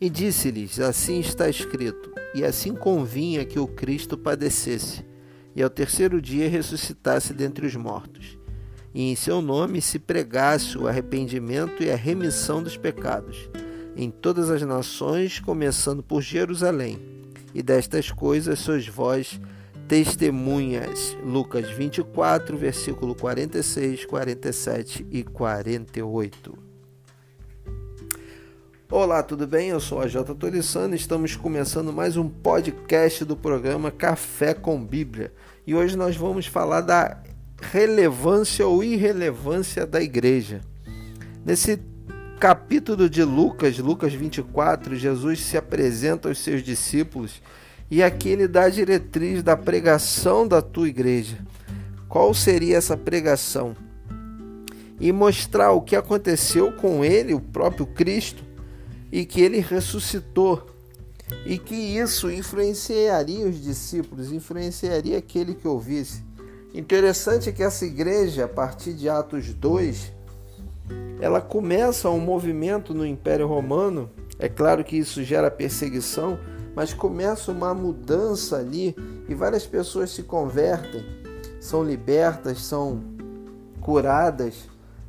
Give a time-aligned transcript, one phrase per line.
[0.00, 5.04] E disse-lhes: Assim está escrito, e assim convinha que o Cristo padecesse,
[5.56, 8.38] e ao terceiro dia ressuscitasse dentre os mortos,
[8.94, 13.50] e em seu nome se pregasse o arrependimento e a remissão dos pecados,
[13.96, 16.98] em todas as nações, começando por Jerusalém.
[17.52, 19.40] E destas coisas sois vós
[19.88, 21.16] testemunhas.
[21.24, 26.67] Lucas 24, versículo 46, 47 e 48.
[28.90, 29.68] Olá, tudo bem?
[29.68, 34.82] Eu sou a Jota Torissano e estamos começando mais um podcast do programa Café com
[34.82, 35.30] Bíblia.
[35.66, 37.22] E hoje nós vamos falar da
[37.60, 40.62] relevância ou irrelevância da igreja.
[41.44, 41.78] Nesse
[42.40, 47.42] capítulo de Lucas, Lucas 24, Jesus se apresenta aos seus discípulos
[47.90, 51.36] e aqui ele dá a diretriz da pregação da tua igreja.
[52.08, 53.76] Qual seria essa pregação?
[54.98, 58.47] E mostrar o que aconteceu com ele, o próprio Cristo,
[59.10, 60.66] e que ele ressuscitou
[61.44, 66.24] e que isso influenciaria os discípulos, influenciaria aquele que ouvisse.
[66.74, 70.12] Interessante que essa igreja, a partir de Atos 2,
[71.20, 74.10] ela começa um movimento no Império Romano.
[74.38, 76.38] É claro que isso gera perseguição,
[76.74, 78.94] mas começa uma mudança ali
[79.28, 81.04] e várias pessoas se convertem,
[81.60, 83.02] são libertas, são
[83.80, 84.68] curadas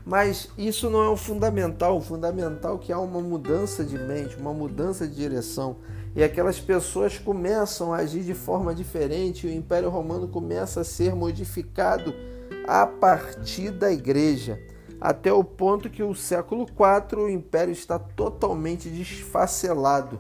[0.10, 1.98] mas isso não é o fundamental.
[1.98, 5.76] O fundamental é que há uma mudança de mente, uma mudança de direção.
[6.16, 9.46] E aquelas pessoas começam a agir de forma diferente.
[9.46, 12.12] E o Império Romano começa a ser modificado
[12.68, 14.60] a partir da igreja.
[15.00, 20.20] Até o ponto que o século IV o império está totalmente desfacelado.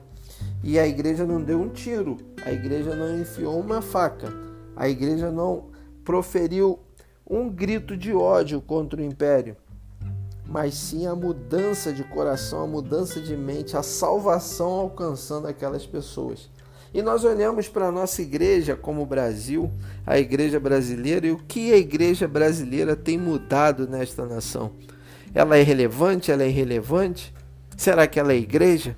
[0.64, 2.16] E a igreja não deu um tiro,
[2.46, 4.31] a igreja não enfiou uma faca,
[4.76, 5.66] a igreja não
[6.06, 6.80] proferiu
[7.28, 9.58] um grito de ódio contra o império
[10.50, 16.50] mas sim a mudança de coração, a mudança de mente, a salvação alcançando aquelas pessoas.
[16.91, 19.69] E nós olhamos para a nossa igreja como Brasil,
[20.07, 24.72] a igreja brasileira, e o que a igreja brasileira tem mudado nesta nação?
[25.35, 26.31] Ela é relevante?
[26.31, 27.31] Ela é irrelevante?
[27.78, 28.97] Será que ela é igreja?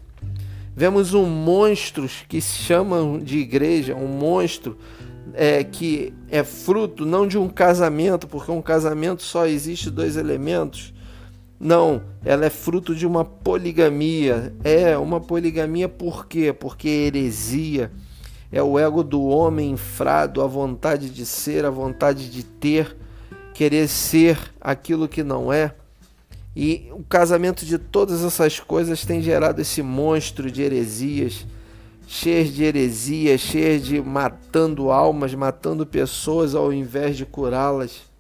[0.73, 4.77] Vemos um monstro que se chamam de igreja, um monstro
[5.33, 10.93] é, que é fruto não de um casamento, porque um casamento só existe dois elementos,
[11.63, 14.51] não, ela é fruto de uma poligamia.
[14.63, 16.51] É uma poligamia por quê?
[16.51, 17.91] Porque é heresia.
[18.51, 22.97] É o ego do homem infrado, a vontade de ser, a vontade de ter,
[23.53, 25.75] querer ser aquilo que não é.
[26.55, 31.45] E o casamento de todas essas coisas tem gerado esse monstro de heresias,
[32.07, 38.10] cheias de heresias, cheias de matando almas, matando pessoas ao invés de curá-las.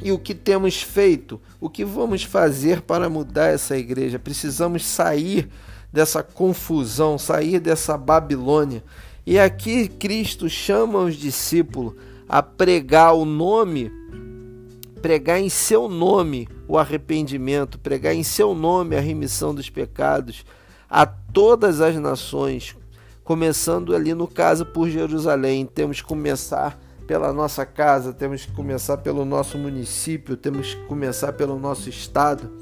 [0.00, 1.40] E o que temos feito?
[1.60, 4.18] O que vamos fazer para mudar essa igreja?
[4.18, 5.48] Precisamos sair
[5.92, 8.84] dessa confusão, sair dessa Babilônia.
[9.26, 11.94] E aqui Cristo chama os discípulos
[12.28, 13.90] a pregar o nome,
[15.02, 20.44] pregar em seu nome o arrependimento, pregar em seu nome a remissão dos pecados
[20.88, 22.76] a todas as nações,
[23.24, 25.66] começando ali no caso por Jerusalém.
[25.66, 26.78] Temos que começar
[27.08, 32.52] pela nossa casa, temos que começar pelo nosso município, temos que começar pelo nosso estado,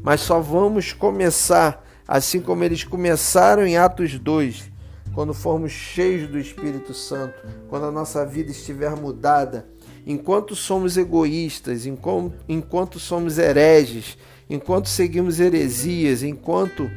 [0.00, 4.70] mas só vamos começar assim como eles começaram em Atos 2,
[5.12, 7.34] quando formos cheios do Espírito Santo,
[7.68, 9.66] quando a nossa vida estiver mudada.
[10.06, 14.16] Enquanto somos egoístas, enquanto, enquanto somos hereges,
[14.48, 16.88] enquanto seguimos heresias, enquanto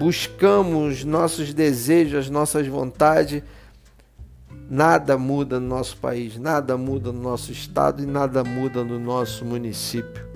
[0.00, 3.44] buscamos nossos desejos, as nossas vontades,
[4.68, 9.44] Nada muda no nosso país, nada muda no nosso estado e nada muda no nosso
[9.44, 10.26] município.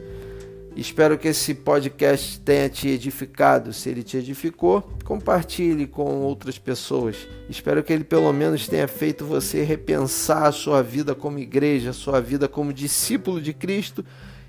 [0.77, 3.73] Espero que esse podcast tenha te edificado.
[3.73, 7.17] Se ele te edificou, compartilhe com outras pessoas.
[7.49, 11.93] Espero que ele pelo menos tenha feito você repensar a sua vida como igreja, a
[11.93, 14.05] sua vida como discípulo de Cristo.